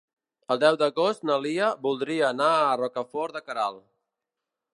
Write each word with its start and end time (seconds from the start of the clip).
El 0.53 0.61
deu 0.61 0.77
d'agost 0.81 1.27
na 1.29 1.37
Lia 1.43 1.67
voldria 1.83 2.27
anar 2.31 2.51
a 2.63 2.75
Rocafort 2.85 3.39
de 3.39 3.45
Queralt. 3.49 3.87